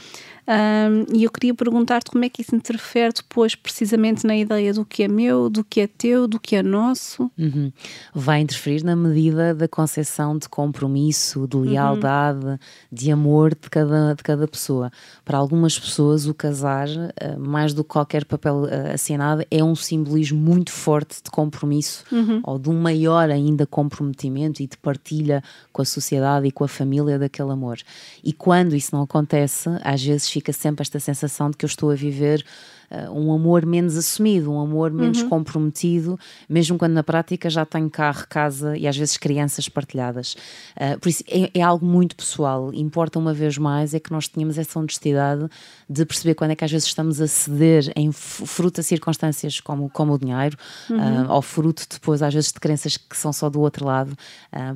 Um, 0.47 1.15
e 1.15 1.23
eu 1.23 1.31
queria 1.31 1.53
perguntar-te 1.53 2.09
como 2.09 2.25
é 2.25 2.29
que 2.29 2.41
isso 2.41 2.55
interfere 2.55 3.13
depois, 3.13 3.55
precisamente, 3.55 4.25
na 4.25 4.35
ideia 4.35 4.73
do 4.73 4.83
que 4.83 5.03
é 5.03 5.07
meu, 5.07 5.49
do 5.49 5.63
que 5.63 5.81
é 5.81 5.87
teu, 5.87 6.27
do 6.27 6.39
que 6.39 6.55
é 6.55 6.63
nosso. 6.63 7.31
Uhum. 7.37 7.71
Vai 8.13 8.41
interferir 8.41 8.83
na 8.83 8.95
medida 8.95 9.53
da 9.53 9.67
concepção 9.67 10.37
de 10.37 10.49
compromisso, 10.49 11.47
de 11.47 11.57
lealdade, 11.57 12.45
uhum. 12.45 12.57
de 12.91 13.11
amor 13.11 13.55
de 13.55 13.69
cada, 13.69 14.13
de 14.13 14.23
cada 14.23 14.47
pessoa. 14.47 14.91
Para 15.23 15.37
algumas 15.37 15.77
pessoas, 15.77 16.25
o 16.25 16.33
casar, 16.33 16.87
ah, 16.89 17.37
mais 17.37 17.73
do 17.73 17.83
que 17.83 17.89
qualquer 17.89 18.25
papel 18.25 18.65
ah, 18.65 18.93
assinado, 18.93 19.45
é 19.51 19.63
um 19.63 19.75
simbolismo 19.75 20.39
muito 20.39 20.71
forte 20.71 21.21
de 21.23 21.29
compromisso 21.29 22.03
uhum. 22.11 22.41
ou 22.43 22.57
de 22.57 22.69
um 22.69 22.79
maior 22.79 23.29
ainda 23.29 23.65
comprometimento 23.65 24.61
e 24.61 24.67
de 24.67 24.77
partilha 24.77 25.43
com 25.71 25.81
a 25.81 25.85
sociedade 25.85 26.47
e 26.47 26.51
com 26.51 26.63
a 26.63 26.67
família 26.67 27.19
daquele 27.19 27.51
amor. 27.51 27.77
E 28.23 28.33
quando 28.33 28.75
isso 28.75 28.95
não 28.95 29.03
acontece, 29.03 29.69
às 29.83 30.03
vezes 30.03 30.30
fica 30.31 30.53
sempre 30.53 30.81
esta 30.81 30.99
sensação 30.99 31.49
de 31.49 31.57
que 31.57 31.65
eu 31.65 31.67
estou 31.67 31.91
a 31.91 31.95
viver 31.95 32.43
uh, 32.91 33.11
um 33.11 33.33
amor 33.33 33.65
menos 33.65 33.97
assumido, 33.97 34.51
um 34.51 34.59
amor 34.59 34.91
menos 34.91 35.21
uhum. 35.21 35.29
comprometido, 35.29 36.19
mesmo 36.47 36.77
quando 36.77 36.93
na 36.93 37.03
prática 37.03 37.49
já 37.49 37.65
tenho 37.65 37.89
carro, 37.89 38.25
casa 38.29 38.77
e 38.77 38.87
às 38.87 38.97
vezes 38.97 39.17
crianças 39.17 39.69
partilhadas. 39.69 40.35
Uh, 40.75 40.99
por 40.99 41.09
isso 41.09 41.23
é, 41.27 41.49
é, 41.53 41.61
algo 41.61 41.85
muito 41.85 42.15
pessoal. 42.15 42.73
Importa 42.73 43.17
uma 43.17 43.33
vez 43.33 43.57
mais 43.57 43.93
é 43.93 43.99
que 43.99 44.11
nós 44.11 44.27
tenhamos 44.27 44.57
essa 44.57 44.77
honestidade 44.77 45.47
de 45.89 46.05
perceber 46.05 46.35
quando 46.35 46.51
é 46.51 46.55
que 46.55 46.65
às 46.65 46.71
vezes 46.71 46.87
estamos 46.87 47.21
a 47.21 47.27
ceder 47.27 47.91
em 47.95 48.11
fruto 48.11 48.81
a 48.81 48.83
circunstâncias 48.83 49.59
como, 49.59 49.89
como 49.89 50.13
o 50.13 50.19
dinheiro, 50.19 50.57
uhum. 50.89 51.25
uh, 51.25 51.31
ou 51.31 51.41
fruto 51.41 51.85
depois 51.89 52.21
às 52.21 52.33
vezes 52.33 52.51
de 52.51 52.59
crenças 52.59 52.97
que 52.97 53.17
são 53.17 53.31
só 53.31 53.49
do 53.49 53.61
outro 53.61 53.85
lado, 53.85 54.15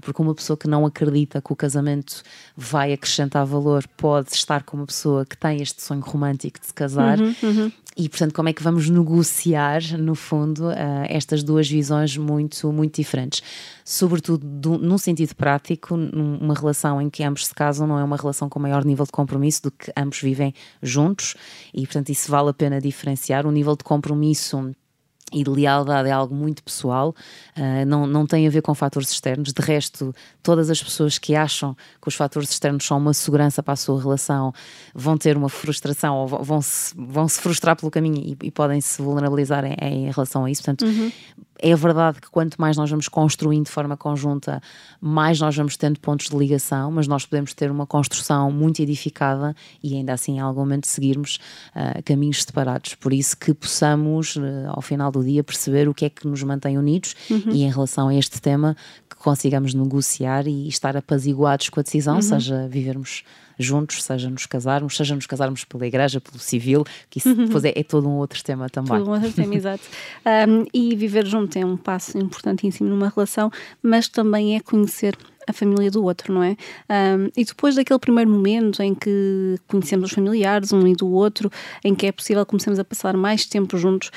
porque 0.01 0.21
uma 0.21 0.33
pessoa 0.33 0.55
que 0.55 0.67
não 0.67 0.85
acredita 0.85 1.41
que 1.41 1.51
o 1.51 1.55
casamento 1.55 2.23
vai 2.55 2.93
acrescentar 2.93 3.45
valor 3.45 3.85
pode 3.97 4.33
estar 4.33 4.63
com 4.63 4.77
uma 4.77 4.85
pessoa 4.85 5.25
que 5.25 5.37
tem 5.37 5.61
este 5.61 5.81
sonho 5.81 6.01
romântico 6.01 6.59
de 6.59 6.67
se 6.67 6.73
casar 6.73 7.19
uhum, 7.19 7.35
uhum. 7.43 7.71
E, 7.97 8.04
portanto, 8.09 8.33
como 8.33 8.49
é 8.49 8.53
que 8.53 8.63
vamos 8.63 8.89
negociar, 8.89 9.81
no 9.97 10.15
fundo, 10.15 10.67
uh, 10.67 10.73
estas 11.07 11.43
duas 11.43 11.69
visões 11.69 12.17
muito, 12.17 12.71
muito 12.71 12.95
diferentes? 12.95 13.41
Sobretudo 13.83 14.45
do, 14.45 14.77
num 14.77 14.97
sentido 14.97 15.35
prático, 15.35 15.95
numa 15.95 16.53
relação 16.53 17.01
em 17.01 17.09
que 17.09 17.23
ambos 17.23 17.47
se 17.47 17.53
casam, 17.53 17.87
não 17.87 17.99
é 17.99 18.03
uma 18.03 18.17
relação 18.17 18.49
com 18.49 18.59
maior 18.59 18.83
nível 18.83 19.05
de 19.05 19.11
compromisso 19.11 19.63
do 19.63 19.71
que 19.71 19.91
ambos 19.95 20.19
vivem 20.21 20.53
juntos, 20.81 21.35
e, 21.73 21.81
portanto, 21.81 22.09
isso 22.09 22.29
vale 22.29 22.49
a 22.49 22.53
pena 22.53 22.81
diferenciar. 22.81 23.45
O 23.45 23.51
nível 23.51 23.75
de 23.75 23.83
compromisso 23.83 24.73
e 25.35 25.43
de 25.43 25.49
lealdade 25.49 26.07
é 26.07 26.11
algo 26.13 26.33
muito 26.33 26.63
pessoal, 26.63 27.13
uh, 27.57 27.85
não, 27.85 28.07
não 28.07 28.25
tem 28.25 28.47
a 28.47 28.49
ver 28.49 28.61
com 28.61 28.73
fatores 28.73 29.11
externos. 29.11 29.51
De 29.51 29.61
resto, 29.61 30.15
todas 30.41 30.69
as 30.69 30.81
pessoas 30.81 31.17
que 31.17 31.35
acham 31.35 31.75
que 32.01 32.07
os 32.07 32.15
fatores 32.15 32.49
externos 32.49 32.85
são 32.85 32.97
uma 32.97 33.13
segurança 33.13 33.61
para 33.61 33.73
a 33.73 33.77
sua 33.77 34.01
relação 34.01 34.53
vão 34.93 35.17
ter 35.17 35.35
uma 35.35 35.49
frustração 35.49 36.15
ou 36.15 36.27
vão 36.27 36.61
se, 36.61 36.95
vão 36.95 37.27
-se 37.27 37.41
frustrar 37.41 37.75
pelo 37.75 37.91
caminho 37.91 38.17
e, 38.17 38.47
e 38.47 38.51
podem 38.51 38.79
se 38.79 39.01
vulnerabilizar 39.01 39.65
em, 39.65 39.75
em, 39.81 40.11
relação 40.11 40.45
a 40.45 40.51
isso. 40.51 40.63
Portanto, 40.63 40.85
uhum 40.85 41.11
é 41.59 41.75
verdade 41.75 42.19
que 42.19 42.29
quanto 42.29 42.59
mais 42.59 42.75
nós 42.77 42.89
vamos 42.89 43.07
construindo 43.07 43.65
de 43.65 43.71
forma 43.71 43.95
conjunta, 43.95 44.61
mais 44.99 45.39
nós 45.39 45.55
vamos 45.55 45.77
tendo 45.77 45.99
pontos 45.99 46.27
de 46.29 46.35
ligação, 46.35 46.91
mas 46.91 47.07
nós 47.07 47.25
podemos 47.25 47.53
ter 47.53 47.71
uma 47.71 47.85
construção 47.87 48.51
muito 48.51 48.81
edificada 48.81 49.55
e 49.81 49.95
ainda 49.95 50.13
assim, 50.13 50.37
em 50.37 50.39
algum 50.39 50.61
momento, 50.61 50.87
seguirmos 50.87 51.39
uh, 51.75 52.03
caminhos 52.03 52.43
separados. 52.43 52.95
Por 52.95 53.13
isso 53.13 53.37
que 53.37 53.53
possamos, 53.53 54.35
uh, 54.35 54.41
ao 54.67 54.81
final 54.81 55.11
do 55.11 55.21
dia, 55.25 55.43
perceber 55.43 55.87
o 55.89 55.93
que 55.93 56.05
é 56.05 56.09
que 56.09 56.27
nos 56.27 56.41
mantém 56.43 56.77
unidos 56.77 57.15
uhum. 57.29 57.51
e, 57.51 57.63
em 57.63 57.71
relação 57.71 58.07
a 58.07 58.15
este 58.15 58.41
tema, 58.41 58.75
que 59.09 59.15
consigamos 59.17 59.73
negociar 59.73 60.47
e 60.47 60.67
estar 60.67 60.95
apaziguados 60.95 61.69
com 61.69 61.79
a 61.79 61.83
decisão, 61.83 62.15
uhum. 62.15 62.21
seja 62.21 62.67
vivermos 62.67 63.23
juntos, 63.57 64.03
seja 64.03 64.29
nos 64.29 64.45
casarmos, 64.45 64.97
seja 64.97 65.15
nos 65.15 65.25
casarmos 65.25 65.63
pela 65.63 65.85
igreja, 65.87 66.19
pelo 66.19 66.39
civil, 66.39 66.83
que 67.09 67.19
isso 67.19 67.29
uhum. 67.29 67.45
depois 67.45 67.63
é, 67.63 67.73
é, 67.75 67.83
todo 67.83 68.07
um 68.07 68.17
outro 68.17 68.43
tema 68.43 68.69
também. 68.69 68.97
Todo 68.97 69.09
um 69.09 69.13
outro 69.13 69.31
tema, 69.31 69.55
exato. 69.55 69.83
Um, 70.25 70.65
e 70.73 70.95
viver 70.95 71.25
junto 71.25 71.57
é 71.57 71.65
um 71.65 71.77
passo 71.77 72.17
importantíssimo 72.17 72.89
numa 72.89 73.09
relação, 73.09 73.51
mas 73.81 74.07
também 74.07 74.55
é 74.55 74.59
conhecer 74.59 75.17
a 75.47 75.53
família 75.53 75.89
do 75.91 76.03
outro, 76.03 76.33
não 76.33 76.43
é? 76.43 76.55
Um, 76.89 77.29
e 77.35 77.43
depois 77.43 77.75
daquele 77.75 77.99
primeiro 77.99 78.29
momento 78.29 78.81
em 78.81 78.93
que 78.93 79.57
conhecemos 79.67 80.09
os 80.09 80.15
familiares 80.15 80.71
um 80.71 80.87
e 80.87 80.93
do 80.95 81.09
outro, 81.09 81.51
em 81.83 81.93
que 81.93 82.07
é 82.07 82.11
possível 82.11 82.45
começarmos 82.45 82.79
a 82.79 82.83
passar 82.83 83.15
mais 83.15 83.45
tempo 83.45 83.77
juntos, 83.77 84.11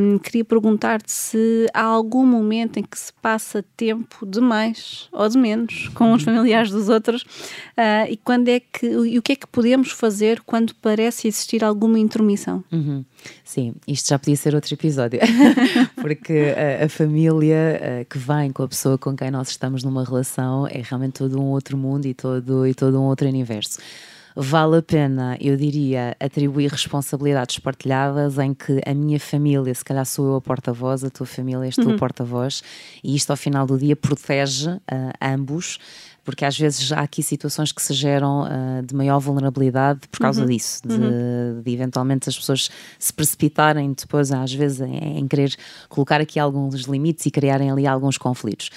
um, 0.00 0.18
queria 0.18 0.44
perguntar-te 0.44 1.10
se 1.10 1.66
há 1.72 1.82
algum 1.82 2.26
momento 2.26 2.78
em 2.78 2.82
que 2.82 2.98
se 2.98 3.12
passa 3.14 3.64
tempo 3.76 4.26
de 4.26 4.40
mais 4.40 5.08
ou 5.12 5.28
de 5.28 5.38
menos 5.38 5.88
com 5.94 6.12
os 6.12 6.22
familiares 6.22 6.70
dos 6.70 6.88
outros 6.88 7.22
uh, 7.22 8.10
e 8.10 8.16
quando 8.16 8.48
é 8.48 8.60
que 8.60 8.86
e 8.86 9.18
o 9.18 9.22
que 9.22 9.32
é 9.32 9.36
que 9.36 9.46
podemos 9.46 9.90
fazer 9.90 10.40
quando 10.40 10.74
parece 10.76 11.28
existir 11.28 11.64
alguma 11.64 11.98
intromissão? 11.98 12.64
Uhum. 12.72 13.04
Sim, 13.44 13.74
isto 13.86 14.08
já 14.08 14.18
podia 14.18 14.36
ser 14.36 14.54
outro 14.54 14.72
episódio, 14.74 15.20
porque 16.00 16.54
a, 16.80 16.86
a 16.86 16.88
família 16.88 18.00
a, 18.00 18.04
que 18.04 18.18
vem 18.18 18.50
com 18.50 18.62
a 18.62 18.68
pessoa 18.68 18.98
com 18.98 19.16
quem 19.16 19.30
nós 19.30 19.50
estamos 19.50 19.84
numa 19.84 20.04
relação 20.04 20.66
é 20.72 20.82
realmente 20.82 21.14
todo 21.14 21.40
um 21.40 21.50
outro 21.50 21.76
mundo 21.76 22.06
e 22.06 22.14
todo, 22.14 22.66
e 22.66 22.74
todo 22.74 23.00
um 23.00 23.04
outro 23.04 23.28
universo. 23.28 23.78
Vale 24.34 24.78
a 24.78 24.82
pena, 24.82 25.36
eu 25.40 25.56
diria, 25.58 26.16
atribuir 26.18 26.70
responsabilidades 26.70 27.58
partilhadas 27.58 28.38
em 28.38 28.54
que 28.54 28.80
a 28.86 28.94
minha 28.94 29.20
família, 29.20 29.74
se 29.74 29.84
calhar 29.84 30.06
sou 30.06 30.26
eu 30.26 30.36
a 30.36 30.40
porta-voz, 30.40 31.04
a 31.04 31.10
tua 31.10 31.26
família 31.26 31.66
és 31.66 31.76
tu 31.76 31.86
uhum. 31.86 31.96
a 31.96 31.98
porta-voz, 31.98 32.62
e 33.04 33.14
isto 33.14 33.30
ao 33.30 33.36
final 33.36 33.66
do 33.66 33.76
dia 33.76 33.94
protege 33.94 34.70
uh, 34.70 34.80
ambos 35.20 35.78
porque 36.24 36.44
às 36.44 36.56
vezes 36.56 36.92
há 36.92 37.00
aqui 37.00 37.22
situações 37.22 37.72
que 37.72 37.82
se 37.82 37.92
geram 37.92 38.42
uh, 38.42 38.82
de 38.84 38.94
maior 38.94 39.18
vulnerabilidade 39.18 40.00
por 40.08 40.20
causa 40.20 40.42
uhum. 40.42 40.48
disso, 40.48 40.80
de, 40.86 40.94
uhum. 40.94 41.62
de, 41.62 41.72
eventualmente 41.72 42.28
as 42.28 42.36
pessoas 42.36 42.70
se 42.98 43.12
precipitarem 43.12 43.92
depois, 43.92 44.30
às 44.30 44.52
vezes, 44.52 44.80
em, 44.80 45.18
em, 45.18 45.26
querer 45.26 45.54
colocar 45.88 46.20
aqui 46.20 46.38
alguns 46.38 46.82
limites 46.82 47.26
e 47.26 47.30
criarem 47.30 47.70
ali 47.70 47.86
alguns 47.86 48.16
conflitos. 48.16 48.70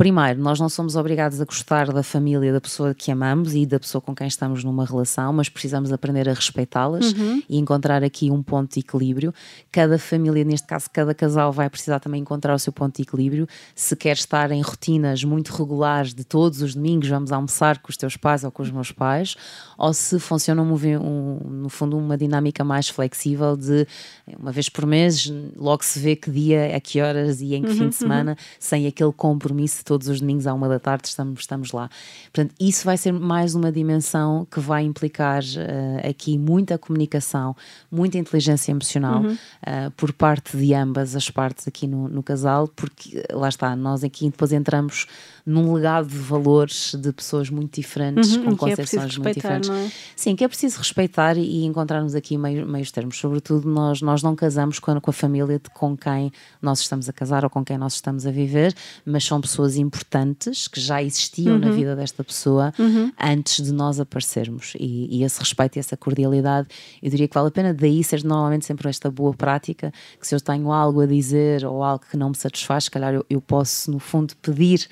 Primeiro, 0.00 0.40
nós 0.40 0.58
não 0.58 0.70
somos 0.70 0.96
obrigados 0.96 1.42
a 1.42 1.44
gostar 1.44 1.92
da 1.92 2.02
família 2.02 2.54
da 2.54 2.58
pessoa 2.58 2.94
que 2.94 3.10
amamos 3.10 3.54
e 3.54 3.66
da 3.66 3.78
pessoa 3.78 4.00
com 4.00 4.14
quem 4.14 4.26
estamos 4.26 4.64
numa 4.64 4.82
relação, 4.82 5.30
mas 5.30 5.50
precisamos 5.50 5.92
aprender 5.92 6.26
a 6.26 6.32
respeitá-las 6.32 7.12
uhum. 7.12 7.42
e 7.46 7.58
encontrar 7.58 8.02
aqui 8.02 8.30
um 8.30 8.42
ponto 8.42 8.72
de 8.72 8.80
equilíbrio. 8.80 9.30
Cada 9.70 9.98
família, 9.98 10.42
neste 10.42 10.66
caso, 10.66 10.88
cada 10.90 11.12
casal 11.12 11.52
vai 11.52 11.68
precisar 11.68 12.00
também 12.00 12.22
encontrar 12.22 12.54
o 12.54 12.58
seu 12.58 12.72
ponto 12.72 12.96
de 12.96 13.02
equilíbrio. 13.02 13.46
Se 13.74 13.94
quer 13.94 14.14
estar 14.14 14.50
em 14.50 14.62
rotinas 14.62 15.22
muito 15.22 15.52
regulares 15.54 16.14
de 16.14 16.24
todos 16.24 16.62
os 16.62 16.74
domingos, 16.74 17.06
vamos 17.06 17.30
almoçar 17.30 17.76
com 17.76 17.90
os 17.90 17.96
teus 17.98 18.16
pais 18.16 18.42
ou 18.42 18.50
com 18.50 18.62
os 18.62 18.70
meus 18.70 18.90
pais, 18.90 19.36
ou 19.76 19.92
se 19.92 20.18
funciona 20.18 20.62
um, 20.62 20.72
um, 20.72 21.50
no 21.50 21.68
fundo 21.68 21.98
uma 21.98 22.16
dinâmica 22.16 22.64
mais 22.64 22.88
flexível 22.88 23.54
de 23.54 23.86
uma 24.38 24.50
vez 24.50 24.70
por 24.70 24.86
mês, 24.86 25.30
logo 25.54 25.84
se 25.84 25.98
vê 25.98 26.16
que 26.16 26.30
dia, 26.30 26.74
a 26.74 26.80
que 26.80 27.02
horas 27.02 27.42
e 27.42 27.54
em 27.54 27.60
que 27.60 27.68
uhum, 27.68 27.74
fim 27.74 27.78
de 27.80 27.84
uhum. 27.84 27.92
semana, 27.92 28.30
uhum. 28.30 28.36
sem 28.58 28.86
aquele 28.86 29.12
compromisso 29.12 29.89
todos 29.90 30.06
os 30.06 30.20
domingos 30.20 30.46
à 30.46 30.54
uma 30.54 30.68
da 30.68 30.78
tarde 30.78 31.08
estamos, 31.08 31.40
estamos 31.40 31.72
lá. 31.72 31.90
Portanto, 32.32 32.54
isso 32.60 32.84
vai 32.84 32.96
ser 32.96 33.10
mais 33.10 33.56
uma 33.56 33.72
dimensão 33.72 34.46
que 34.48 34.60
vai 34.60 34.84
implicar 34.84 35.42
uh, 35.42 36.08
aqui 36.08 36.38
muita 36.38 36.78
comunicação, 36.78 37.56
muita 37.90 38.16
inteligência 38.16 38.70
emocional 38.70 39.20
uhum. 39.20 39.32
uh, 39.32 39.90
por 39.96 40.12
parte 40.12 40.56
de 40.56 40.72
ambas 40.74 41.16
as 41.16 41.28
partes 41.28 41.66
aqui 41.66 41.88
no, 41.88 42.06
no 42.06 42.22
casal, 42.22 42.68
porque 42.68 43.20
lá 43.32 43.48
está, 43.48 43.74
nós 43.74 44.04
aqui 44.04 44.30
depois 44.30 44.52
entramos 44.52 45.08
num 45.44 45.72
legado 45.72 46.06
de 46.06 46.16
valores 46.18 46.94
de, 46.94 47.12
pessoas 47.12 47.50
muito 47.50 47.80
diferentes, 47.80 48.36
uhum, 48.36 48.44
com 48.44 48.68
é 48.68 48.70
concepções 48.70 49.16
é 49.16 49.18
muito 49.18 49.34
diferentes. 49.34 49.70
É? 49.70 49.90
Sim, 50.14 50.36
que 50.36 50.44
é 50.44 50.48
preciso 50.48 50.78
respeitar 50.78 51.36
e, 51.36 51.64
encontrarmos 51.64 52.14
aqui 52.14 52.38
meio, 52.38 52.64
meios 52.64 52.92
termos. 52.92 53.18
Sobretudo, 53.18 53.68
nós, 53.68 54.00
nós 54.00 54.22
não 54.22 54.36
casamos 54.36 54.78
com, 54.78 55.00
com 55.00 55.10
a 55.10 55.12
família 55.12 55.58
de 55.58 55.70
com 55.70 55.96
quem 55.96 56.30
nós 56.62 56.80
estamos 56.80 57.08
a 57.08 57.12
casar 57.12 57.42
ou 57.42 57.50
com 57.50 57.64
quem 57.64 57.76
nós 57.76 57.94
estamos 57.94 58.26
a 58.26 58.30
viver, 58.30 58.72
mas 59.04 59.24
são 59.24 59.40
pessoas 59.40 59.76
importantes 59.80 60.68
que 60.68 60.80
já 60.80 61.02
existiam 61.02 61.54
uhum. 61.54 61.60
na 61.60 61.70
vida 61.70 61.96
desta 61.96 62.22
pessoa 62.22 62.72
uhum. 62.78 63.12
antes 63.20 63.64
de 63.64 63.72
nós 63.72 63.98
aparecermos. 63.98 64.74
E, 64.78 65.18
e, 65.18 65.24
esse 65.24 65.38
respeito 65.38 65.76
e 65.76 65.78
essa 65.80 65.96
cordialidade, 65.96 66.68
eu 67.02 67.10
diria 67.10 67.26
que 67.26 67.34
vale 67.34 67.48
a 67.48 67.50
pena 67.50 67.74
daí 67.74 68.02
ser 68.04 68.22
normalmente 68.24 68.66
sempre 68.66 68.88
esta 68.88 69.10
boa 69.10 69.34
prática, 69.34 69.92
que 70.18 70.26
se 70.26 70.34
eu 70.34 70.40
tenho 70.40 70.70
algo 70.72 71.00
a 71.00 71.06
dizer 71.06 71.64
ou 71.64 71.82
algo 71.82 72.04
que 72.10 72.16
não 72.16 72.30
me 72.30 72.36
satisfaz, 72.36 72.84
se 72.84 72.90
calhar 72.90 73.14
eu, 73.14 73.24
eu 73.28 73.40
posso, 73.40 73.90
no 73.90 73.98
fundo, 73.98 74.34
pedir 74.36 74.86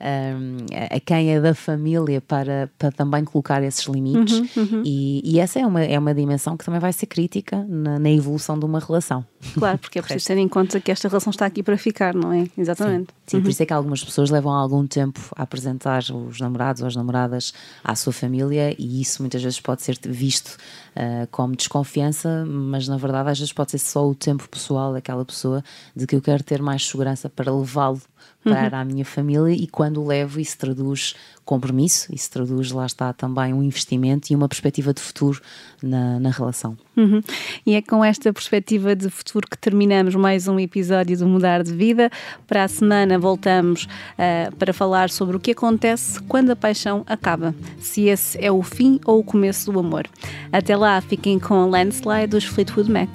um, 0.00 0.56
a 0.90 1.00
quem 1.00 1.34
é 1.34 1.40
da 1.40 1.54
família 1.54 2.20
para, 2.20 2.70
para 2.78 2.90
também 2.90 3.24
colocar 3.24 3.62
esses 3.62 3.86
limites. 3.86 4.38
Uhum, 4.38 4.48
uhum. 4.56 4.82
E, 4.84 5.22
e, 5.24 5.38
essa 5.38 5.60
é 5.60 5.66
uma, 5.66 5.82
é 5.82 5.98
uma 5.98 6.14
dimensão 6.14 6.56
que 6.56 6.64
também 6.64 6.80
vai 6.80 6.92
ser 6.92 7.06
crítica 7.06 7.64
na, 7.68 7.98
na 7.98 8.10
evolução 8.10 8.58
de 8.58 8.64
uma 8.64 8.78
relação. 8.78 9.24
Claro, 9.54 9.78
porque 9.78 9.98
é 9.98 10.02
preciso 10.02 10.26
ter 10.26 10.38
em 10.38 10.48
conta 10.48 10.80
que 10.80 10.90
esta 10.90 11.08
relação 11.08 11.30
está 11.30 11.46
aqui 11.46 11.62
para 11.62 11.76
ficar, 11.76 12.14
não 12.14 12.32
é? 12.32 12.46
Exatamente. 12.56 13.08
Sim, 13.08 13.14
Sim 13.26 13.36
uhum. 13.38 13.42
por 13.42 13.50
isso 13.50 13.62
é 13.62 13.66
que 13.66 13.72
algumas 13.72 14.04
pessoas 14.04 14.30
levam 14.30 14.52
algum 14.52 14.86
tempo 14.86 15.20
a 15.36 15.42
apresentar 15.42 16.02
os 16.10 16.40
namorados 16.40 16.82
ou 16.82 16.88
as 16.88 16.96
namoradas 16.96 17.52
à 17.82 17.94
sua 17.94 18.12
família 18.12 18.74
e 18.78 19.00
isso 19.00 19.22
muitas 19.22 19.42
vezes 19.42 19.60
pode 19.60 19.82
ser 19.82 19.98
visto 20.04 20.56
uh, 20.96 21.26
como 21.30 21.56
desconfiança, 21.56 22.44
mas 22.46 22.88
na 22.88 22.96
verdade 22.96 23.30
às 23.30 23.38
vezes 23.38 23.52
pode 23.52 23.72
ser 23.72 23.78
só 23.78 24.08
o 24.08 24.14
tempo 24.14 24.48
pessoal 24.48 24.92
daquela 24.92 25.24
pessoa 25.24 25.62
de 25.94 26.06
que 26.06 26.16
eu 26.16 26.22
quero 26.22 26.42
ter 26.42 26.62
mais 26.62 26.86
segurança 26.86 27.28
para 27.28 27.52
levá-lo 27.52 28.00
para 28.42 28.76
uhum. 28.76 28.82
a 28.82 28.84
minha 28.84 29.04
família 29.04 29.54
e 29.54 29.66
quando 29.68 30.02
o 30.02 30.06
levo 30.06 30.40
isso 30.40 30.58
traduz 30.58 31.14
compromisso, 31.44 32.12
isso 32.14 32.30
traduz, 32.30 32.70
lá 32.70 32.86
está, 32.86 33.12
também 33.12 33.52
um 33.52 33.62
investimento 33.62 34.32
e 34.32 34.36
uma 34.36 34.48
perspectiva 34.48 34.92
de 34.92 35.00
futuro 35.00 35.40
na, 35.82 36.18
na 36.20 36.30
relação. 36.30 36.76
Uhum. 36.96 37.20
E 37.66 37.74
é 37.74 37.82
com 37.82 38.04
esta 38.04 38.32
perspectiva 38.32 38.94
de 38.94 39.08
futuro 39.10 39.46
que 39.48 39.58
terminamos 39.58 40.14
mais 40.14 40.46
um 40.46 40.58
episódio 40.58 41.16
do 41.18 41.26
Mudar 41.26 41.62
de 41.62 41.72
Vida. 41.72 42.10
Para 42.46 42.64
a 42.64 42.68
semana 42.68 43.18
voltamos 43.18 43.84
uh, 43.84 44.54
para 44.56 44.72
falar 44.72 45.10
sobre 45.10 45.36
o 45.36 45.40
que 45.40 45.52
acontece 45.52 46.20
quando 46.22 46.50
a 46.50 46.56
paixão 46.56 47.02
acaba, 47.06 47.54
se 47.78 48.02
esse 48.02 48.38
é 48.44 48.50
o 48.50 48.62
fim 48.62 49.00
ou 49.04 49.20
o 49.20 49.24
começo 49.24 49.70
do 49.70 49.78
amor. 49.78 50.08
Até 50.52 50.76
lá, 50.76 50.81
fiquem 51.00 51.38
com 51.38 51.70
Landslide 51.70 52.26
dos 52.26 52.44
Fleetwood 52.44 52.90
Mac. 52.90 53.08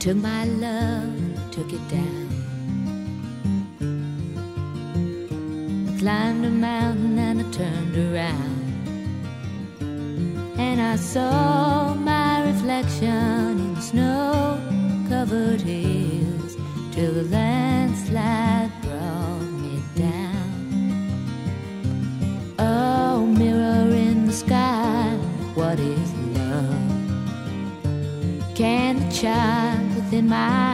Took 0.00 0.16
my 0.16 0.44
love, 0.60 1.12
took 1.50 1.72
it 1.72 1.80
down. 1.88 2.28
I 5.86 5.98
climbed 5.98 6.44
a 6.44 6.50
mountain 6.50 7.18
and 7.18 7.40
I 7.40 7.44
turned 7.50 7.96
around. 7.96 8.58
And 10.58 10.80
I 10.80 10.96
saw 10.96 11.94
my 11.94 12.42
reflection 12.46 13.58
in 13.58 13.74
the 13.74 13.80
snow 13.80 14.37
my 30.28 30.67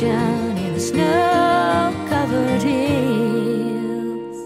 in 0.00 0.72
the 0.72 0.80
snow-covered 0.80 2.62
hills. 2.62 4.38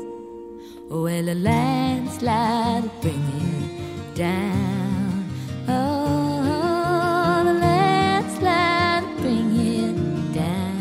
Well, 0.91 1.29
a 1.29 1.35
landslide 1.35 2.91
bring 3.01 3.23
it 3.23 4.15
down. 4.17 5.29
Oh, 5.69 7.43
landslide 7.61 9.07
bring 9.21 9.57
it 9.57 9.97
down. 10.35 10.77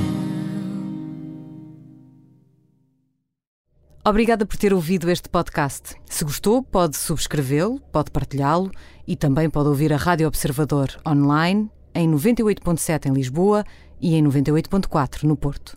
Obrigada 4.03 4.45
por 4.47 4.57
ter 4.57 4.73
ouvido 4.73 5.11
este 5.11 5.29
podcast. 5.29 5.95
Se 6.05 6.23
gostou, 6.23 6.63
pode 6.63 6.97
subscrevê-lo, 6.97 7.79
pode 7.91 8.09
partilhá-lo 8.09 8.71
e 9.07 9.15
também 9.15 9.49
pode 9.49 9.69
ouvir 9.69 9.93
a 9.93 9.97
Rádio 9.97 10.27
Observador 10.27 10.89
online 11.07 11.69
em 11.95 12.11
98.7 12.11 13.05
em 13.05 13.13
Lisboa 13.13 13.63
e 13.99 14.15
em 14.15 14.23
98.4 14.23 15.23
no 15.23 15.35
Porto. 15.35 15.73